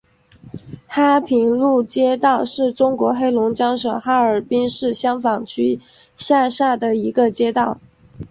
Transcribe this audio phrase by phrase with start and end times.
[0.87, 5.79] 哈平路街道是中国黑龙江省哈尔滨市香坊区
[6.17, 7.79] 下辖的一个街道。